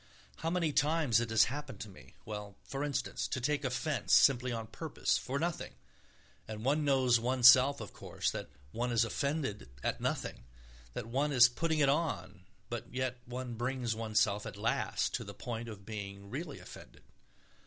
How 0.37 0.49
many 0.49 0.73
times 0.73 1.19
it 1.19 1.29
has 1.29 1.43
happened 1.43 1.79
to 1.81 1.87
me—well, 1.87 2.55
for 2.63 2.83
instance, 2.83 3.27
to 3.27 3.39
take 3.39 3.63
offence 3.63 4.13
simply 4.15 4.51
on 4.51 4.65
purpose, 4.65 5.15
for 5.19 5.37
nothing; 5.37 5.75
and 6.47 6.65
one 6.65 6.83
knows 6.83 7.19
oneself, 7.19 7.79
of 7.79 7.93
course, 7.93 8.31
that 8.31 8.49
one 8.71 8.91
is 8.91 9.05
offended 9.05 9.69
at 9.83 10.01
nothing; 10.01 10.45
that 10.95 11.05
one 11.05 11.31
is 11.31 11.47
putting 11.47 11.77
it 11.77 11.89
on, 11.89 12.45
but 12.67 12.91
yet 12.91 13.19
one 13.27 13.53
brings 13.53 13.93
oneself 13.93 14.47
at 14.47 14.57
last 14.57 15.13
to 15.13 15.23
the 15.23 15.35
point 15.35 15.69
of 15.69 15.85
being 15.85 16.31
really 16.31 16.57
offended. 16.57 17.03